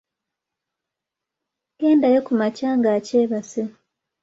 Gendayo 1.79 2.19
kumakya 2.27 2.69
ng'akyebase. 2.79 3.61